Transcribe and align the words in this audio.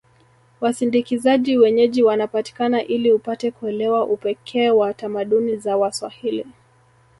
Wasindikizaji 0.61 1.57
wenyeji 1.57 2.03
wanapatikana 2.03 2.83
ili 2.83 3.13
upate 3.13 3.51
kuelewa 3.51 4.05
upekee 4.05 4.69
wa 4.69 4.93
tamaduni 4.93 5.57
za 5.57 5.77
waswahili 5.77 6.47